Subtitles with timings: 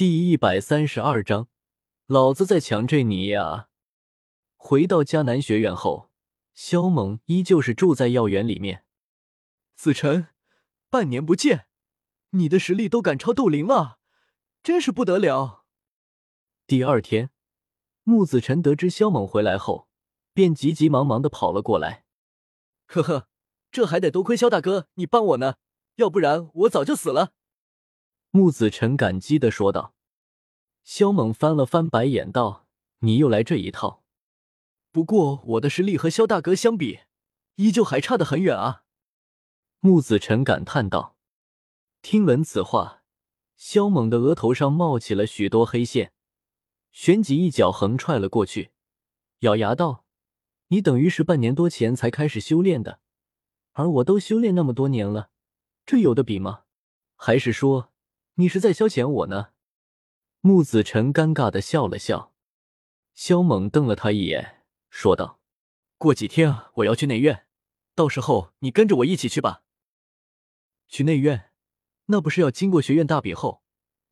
[0.00, 1.48] 第一百三十二章，
[2.06, 3.68] 老子在抢这你呀！
[4.56, 6.10] 回到迦南学院后，
[6.54, 8.86] 萧猛依旧是住在药园里面。
[9.76, 10.28] 子辰，
[10.88, 11.66] 半年不见，
[12.30, 13.98] 你的实力都赶超斗灵了，
[14.62, 15.66] 真是不得了。
[16.66, 17.28] 第二天，
[18.02, 19.86] 穆子辰得知萧猛回来后，
[20.32, 22.06] 便急急忙忙的跑了过来。
[22.86, 23.28] 呵呵，
[23.70, 25.56] 这还得多亏萧大哥你帮我呢，
[25.96, 27.34] 要不然我早就死了。
[28.32, 29.92] 穆子辰感激的说道
[30.84, 32.68] ：“萧猛翻了翻白眼，道
[33.00, 34.04] ：‘你又来这一套。
[34.92, 37.00] 不过我的实力和萧大哥相比，
[37.56, 38.84] 依旧还差得很远啊。’”
[39.80, 41.16] 穆子辰感叹道。
[42.02, 43.02] 听闻此话，
[43.56, 46.12] 萧猛的额头上冒起了许多黑线，
[46.92, 48.70] 旋即一脚横踹了过去，
[49.40, 50.04] 咬牙道
[50.68, 53.00] ：“你等于是半年多前才开始修炼的，
[53.72, 55.30] 而我都修炼那么多年了，
[55.84, 56.62] 这有的比吗？
[57.16, 57.88] 还是说……”
[58.40, 59.50] 你是在消遣我呢？
[60.40, 62.32] 穆子辰尴尬的笑了笑，
[63.12, 65.40] 萧猛瞪了他一眼，说道
[65.98, 67.46] ：“过几天我要去内院，
[67.94, 69.62] 到时候你跟着我一起去吧。”
[70.88, 71.50] 去内院，
[72.06, 73.62] 那不是要经过学院大比后，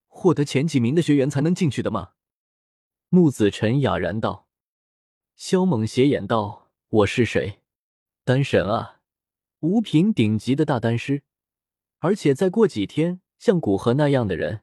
[0.09, 2.13] 获得前几名的学员才能进去的吗？
[3.09, 4.47] 穆子辰哑然道。
[5.37, 7.63] 萧猛斜眼道：“我是谁？
[8.25, 9.01] 丹神啊，
[9.61, 11.23] 五品顶级的大丹师，
[12.01, 14.63] 而且再过几天。”像古河那样的人，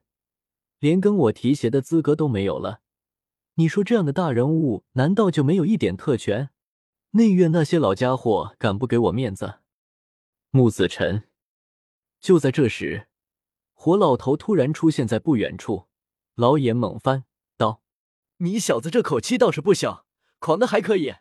[0.79, 2.81] 连跟我提鞋的资格都没有了。
[3.55, 6.49] 你说这样的大人物，难道就没有一点特权？
[7.11, 9.59] 内院那些老家伙敢不给我面子？
[10.49, 11.29] 木子辰。
[12.19, 13.07] 就在这时，
[13.73, 15.87] 火老头突然出现在不远处，
[16.33, 17.23] 老眼猛翻，
[17.55, 17.81] 道
[18.37, 20.05] ：“你小子这口气倒是不小，
[20.39, 21.15] 狂的还可以。”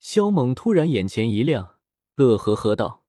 [0.00, 1.78] 萧猛突然眼前一亮，
[2.14, 3.04] 乐呵呵道：“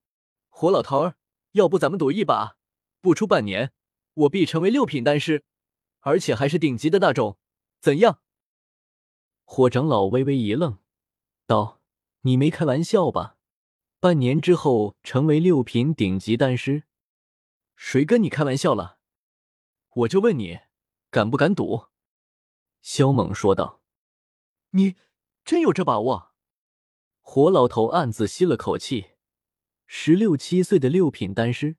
[0.50, 1.16] 火老头儿，
[1.52, 2.58] 要不咱们赌一把？”
[3.04, 3.74] 不出半年，
[4.14, 5.44] 我必成为六品丹师，
[6.00, 7.38] 而且还是顶级的那种，
[7.82, 8.22] 怎样？
[9.44, 10.80] 火长老微微一愣，
[11.46, 11.82] 道
[12.24, 13.36] ：“你没开玩笑吧？
[14.00, 16.84] 半年之后成为六品顶级丹师？
[17.76, 19.00] 谁跟你开玩笑了？
[19.96, 20.62] 我就问你，
[21.10, 21.88] 敢不敢赌？”
[22.82, 23.82] 萧猛说道
[24.72, 24.96] ：“你
[25.44, 26.32] 真有这把握？”
[27.20, 29.08] 火老头暗自吸了口气，
[29.88, 31.76] 十六七岁的六品丹师。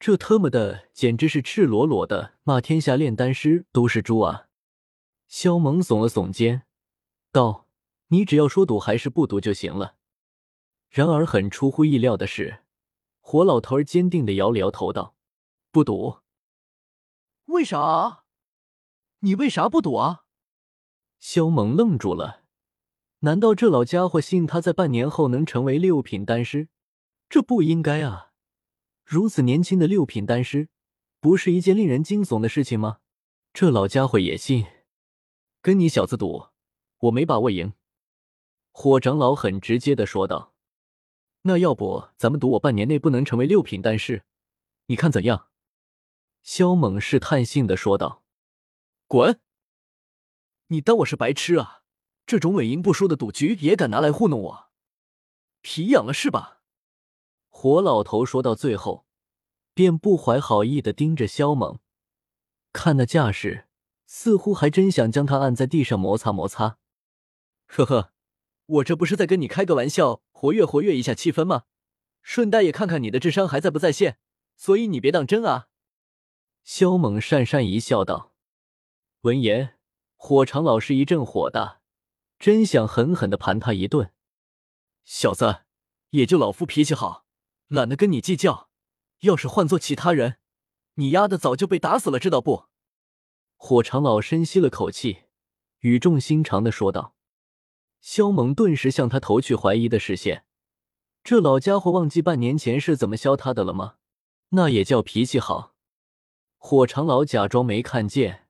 [0.00, 4.46] 这特么的简直是赤裸裸的骂天下炼丹师都是猪啊！
[5.28, 6.62] 萧猛耸了耸肩，
[7.30, 7.68] 道
[8.08, 9.96] ：“你只要说赌还是不赌就行了。”
[10.88, 12.62] 然而很出乎意料的是，
[13.20, 15.14] 火老头儿坚定的摇了摇头，道
[15.70, 16.20] ：“不赌。”
[17.44, 18.24] 为啥？
[19.18, 20.24] 你为啥不赌啊？
[21.18, 22.44] 萧猛愣住了，
[23.18, 26.70] 难道这老家伙信他在半年后能成为六品丹师？
[27.28, 28.29] 这不应该啊！
[29.10, 30.68] 如此年轻的六品丹师，
[31.18, 33.00] 不是一件令人惊悚的事情吗？
[33.52, 34.66] 这老家伙也信？
[35.60, 36.50] 跟你小子赌，
[36.98, 37.72] 我没把握赢。
[38.70, 40.54] 火长老很直接的说道
[41.42, 44.22] ：“那要不咱们赌我半年内不能成为六品丹师，
[44.86, 45.48] 你看怎样？”
[46.44, 48.22] 萧猛试探性的说道
[49.08, 49.40] ：“滚！
[50.68, 51.82] 你当我是白痴啊？
[52.26, 54.70] 这种稳赢不输的赌局也敢拿来糊弄我？
[55.62, 56.58] 皮痒了是吧？”
[57.62, 59.04] 火老头说到最后，
[59.74, 61.78] 便不怀好意的盯着萧猛，
[62.72, 63.68] 看那架势，
[64.06, 66.78] 似乎还真想将他按在地上摩擦摩擦。
[67.66, 68.14] 呵呵，
[68.64, 71.64] 我这不是在跟你开个玩笑，活跃活跃一下气氛吗？
[72.22, 74.18] 顺带也看看你的智商还在不在线，
[74.56, 75.68] 所以你别当真啊。
[76.64, 78.32] 萧猛讪讪一笑，道
[79.20, 79.78] ：“闻言，
[80.16, 81.82] 火长老是一阵火大，
[82.38, 84.14] 真想狠狠的盘他一顿。
[85.04, 85.64] 小子，
[86.08, 87.26] 也就老夫脾气好。”
[87.70, 88.68] 懒得跟你计较，
[89.20, 90.38] 要是换做其他人，
[90.94, 92.64] 你丫的早就被打死了，知道不？
[93.56, 95.26] 火长老深吸了口气，
[95.78, 97.14] 语重心长的说道。
[98.00, 100.44] 萧猛顿时向他投去怀疑的视线，
[101.22, 103.98] 这老家伙忘记半年前是怎么削他的了吗？
[104.48, 105.76] 那也叫脾气好？
[106.56, 108.48] 火长老假装没看见，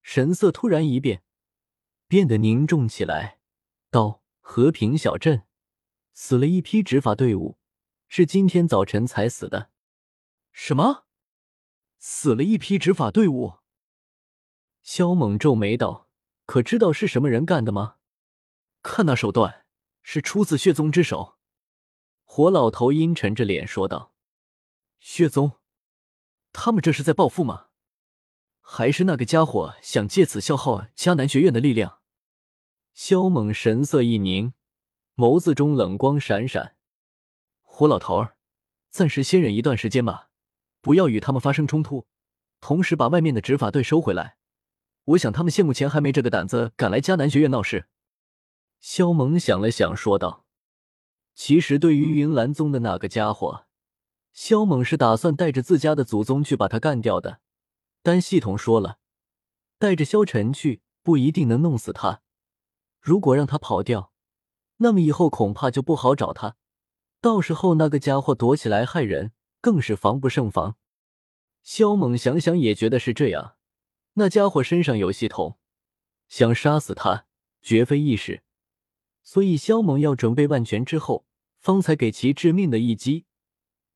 [0.00, 1.24] 神色突然一变，
[2.06, 3.40] 变得凝重起来，
[3.90, 5.42] 道：“和平小镇
[6.12, 7.56] 死了一批执法队伍。”
[8.12, 9.70] 是今天早晨才死的，
[10.50, 11.04] 什么？
[12.00, 13.58] 死了一批执法队伍？
[14.82, 16.08] 萧猛皱眉道
[16.44, 17.98] ：“可知道是什么人干的吗？
[18.82, 19.64] 看那手段，
[20.02, 21.38] 是出自血宗之手。”
[22.26, 24.12] 火老头阴沉着脸说道
[24.98, 25.60] ：“血宗，
[26.52, 27.66] 他们这是在报复吗？
[28.60, 32.00] 还是那个家伙想借此消耗迦南学院的力量？”
[32.92, 34.52] 萧猛神色一凝，
[35.14, 36.74] 眸子中冷光闪闪。
[37.80, 38.36] 火老头儿，
[38.90, 40.28] 暂时先忍一段时间吧，
[40.82, 42.06] 不要与他们发生冲突。
[42.60, 44.36] 同时把外面的执法队收回来。
[45.04, 47.88] 我想他们现目前还没这个胆子敢来迦南学院闹事。
[48.80, 50.44] 萧猛想了想，说道
[51.34, 53.64] ：“其实对于云岚宗的那个家伙，
[54.34, 57.40] 萧猛是打算带着自家的祖宗去把他干掉的。
[58.02, 58.98] 但系统说了，
[59.78, 62.20] 带着萧晨去不一定能弄死他。
[63.00, 64.12] 如果让他跑掉，
[64.76, 66.56] 那么以后恐怕就不好找他。
[67.20, 70.76] 到时候那个家伙躲起来害人，更是防不胜防。”
[71.62, 73.56] 萧猛想想也觉得是这样。
[74.14, 75.58] 那家伙身上有系统，
[76.28, 77.26] 想杀死他
[77.62, 78.42] 绝非易事，
[79.22, 81.26] 所以萧猛要准备万全之后，
[81.58, 83.26] 方才给其致命的一击，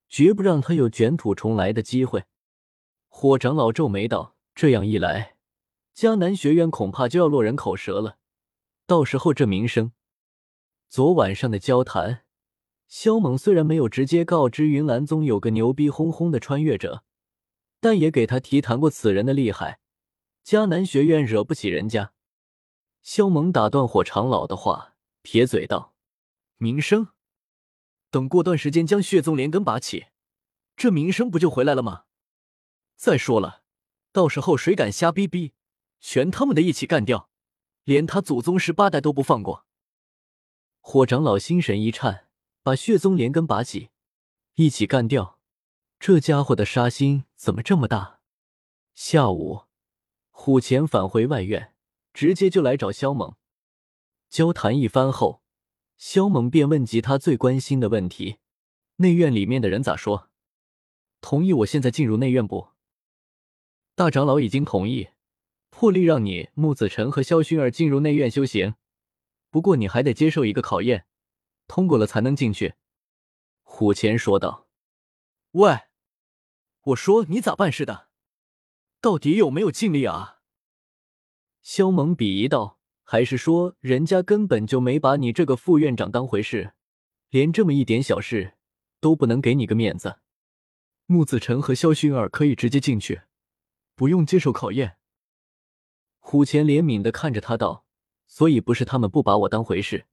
[0.08, 2.24] 绝不让他有卷土重来的机会。
[3.08, 5.36] 火长老皱眉道：“这样一来，
[5.96, 8.18] 迦南学院恐怕就要落人口舌了，
[8.86, 9.92] 到时候这名声……”
[10.88, 12.23] 昨晚上的交谈，
[12.86, 17.02] 萧猛虽然没有直接告知云岚宗有个牛逼哄哄的穿越者，
[17.80, 19.80] 但也给他提谈过此人的厉害。
[20.44, 22.12] 迦南学院惹不起人家。
[23.02, 25.94] 萧猛打断火长老的话，撇嘴道
[26.56, 27.08] ：“名声，
[28.10, 30.06] 等过段时间将血宗连根拔起，
[30.76, 32.04] 这名声不就回来了吗？
[32.96, 33.62] 再说了，
[34.12, 35.52] 到时候谁敢瞎逼逼，
[36.00, 37.28] 全他们的一起干掉，
[37.84, 39.66] 连他祖宗十八代都不放过。”
[40.80, 42.23] 火长老心神一颤，
[42.64, 43.90] 把血宗连根拔起，
[44.54, 45.38] 一起干掉，
[46.00, 48.20] 这家伙的杀心怎么这么大？
[48.94, 49.64] 下午。
[50.30, 51.74] 虎钳返回外院，
[52.14, 53.36] 直接就来找萧猛。
[54.30, 55.42] 交谈一番后，
[55.98, 58.38] 萧猛便问及他最关心的问题：
[58.96, 60.30] 内院里面的人咋说？
[61.20, 62.68] 同意我现在进入内院不？
[63.94, 65.10] 大长老已经同意，
[65.68, 68.74] 破例让你木子辰和萧薰儿进入内院修行。
[69.50, 71.04] 不过你还得接受一个考验，
[71.66, 72.74] 通过了才能进去。
[73.62, 74.68] 虎钳说道
[75.52, 75.80] ：“喂，
[76.82, 78.08] 我说你咋办事的？”
[79.00, 80.40] 到底有没有尽力啊？
[81.62, 86.74] 萧猛鄙夷道：“还是说人家根本就没把你这个副院长当回事，
[87.30, 88.56] 连这么一点小事
[89.00, 90.20] 都不能给你个面子？”
[91.06, 93.22] 穆子辰和萧薰儿可以直接进去，
[93.94, 94.96] 不用接受考验。
[96.18, 97.84] 虎钳怜悯的看着他道
[98.26, 100.06] ：“所以不是他们不把我当回事，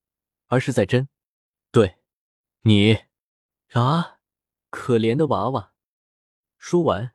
[0.47, 1.07] 而是在真
[1.71, 1.97] 对
[2.62, 3.00] 你
[3.71, 4.19] 啊，
[4.69, 5.73] 可怜的娃娃。”
[6.57, 7.13] 说完。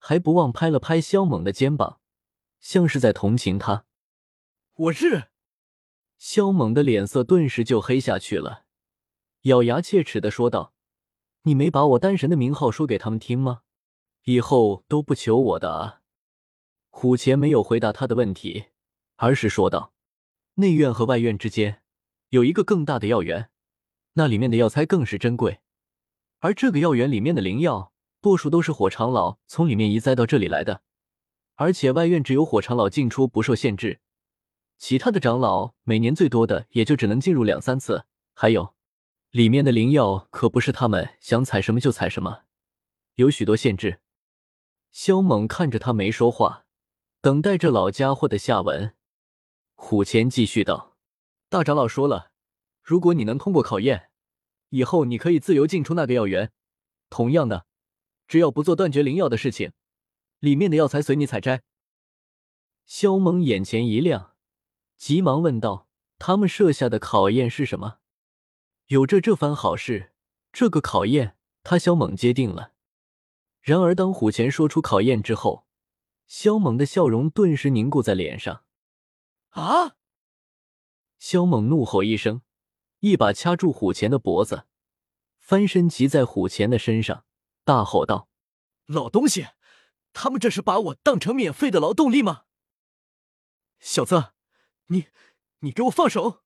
[0.00, 2.00] 还不忘拍了拍萧猛的肩膀，
[2.60, 3.84] 像是在同情他。
[4.74, 5.24] 我日！
[6.16, 8.64] 萧猛的脸色顿时就黑下去了，
[9.42, 10.72] 咬牙切齿的说道
[11.42, 13.62] ：“你没把我丹神的名号说给他们听吗？
[14.22, 16.00] 以后都不求我的啊！”
[16.90, 18.66] 虎钳没有回答他的问题，
[19.16, 19.92] 而是说道
[20.54, 21.82] ：“内院和外院之间
[22.28, 23.50] 有一个更大的药园，
[24.14, 25.60] 那里面的药材更是珍贵，
[26.40, 30.82] 而这个药园里面的灵药……”多数都是火长老从里面移栽到这里来的，
[31.54, 34.00] 而且外院只有火长老进出不受限制，
[34.76, 38.06] 其他的长老每年最多的也就只能进入两三次。
[38.34, 38.74] 还有，
[39.30, 42.40] 里面的灵药可不是他们想采什么就采什么，
[43.14, 44.00] 有许多限制。
[44.90, 46.64] 萧猛看着他没说话，
[47.20, 48.96] 等待着老家伙的下文。
[49.76, 50.96] 虎钳继续道
[51.48, 52.27] ：“大长老说了，
[52.88, 54.08] 如果你能通过考验，
[54.70, 56.52] 以后你可以自由进出那个药园。
[57.10, 57.66] 同样的。”
[58.26, 59.72] 只要不做断绝灵药的事情，
[60.38, 61.62] 里面的药材随你采摘。
[62.86, 64.34] 萧猛眼前一亮，
[64.96, 65.86] 急忙问道
[66.18, 67.98] ：“他们设下的考验是什么？”
[68.88, 70.14] 有着这番好事，
[70.50, 72.72] 这个考验他萧猛接定了。
[73.60, 75.66] 然而，当虎钳说出考验之后，
[76.26, 78.64] 萧猛的笑容顿时凝固在脸上。
[79.50, 79.96] 啊！
[81.18, 82.42] 萧猛怒吼一声，
[83.00, 84.66] 一把掐住虎钳的脖子，
[85.38, 87.24] 翻身骑在虎钳的身上。
[87.64, 88.28] 大吼道
[88.86, 89.48] ：“老东西，
[90.12, 92.44] 他们这是把我当成免费的劳动力吗？
[93.78, 94.32] 小子，
[94.86, 95.06] 你
[95.60, 96.42] 你给我放手！”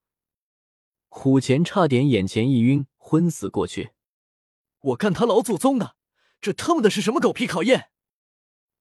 [1.08, 3.92] 虎钳差点眼前一晕，昏死过去。
[4.80, 5.96] 我看他老祖宗的，
[6.40, 7.90] 这他妈的是什么狗屁考验？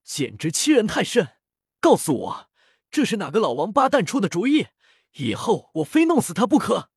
[0.03, 1.35] 简直欺人太甚！
[1.79, 2.49] 告诉我，
[2.89, 4.67] 这是哪个老王八蛋出的主意？
[5.13, 6.90] 以后我非弄死他不可！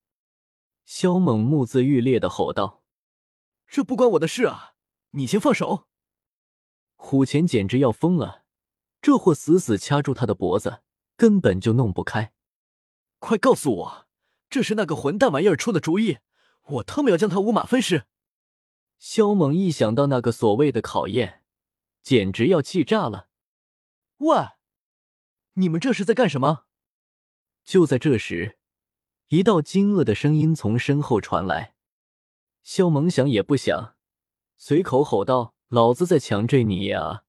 [0.85, 2.83] 萧猛目眦欲裂的吼道
[3.67, 4.75] ：“这不关我的事啊！”
[5.17, 5.87] 你先放手！
[6.97, 8.45] 虎钳简直要疯了，
[9.01, 10.83] 这货死死掐住他的脖子，
[11.17, 12.33] 根本就弄不开。
[13.19, 14.09] 快告诉我，
[14.51, 16.19] 这是那个混蛋玩意儿出的主意！
[16.63, 18.07] 我他妈要将他五马分尸！
[18.99, 21.45] 萧猛一想到那个所谓的考验，
[22.03, 23.29] 简直要气炸了。
[24.19, 24.49] 喂，
[25.55, 26.65] 你们这是在干什么？
[27.65, 28.59] 就在这时，
[29.35, 31.75] 一道惊愕的声音从身后传来。
[32.63, 33.97] 肖萌想也不想。
[34.57, 37.25] 随口吼道：“老子在强追你呀！”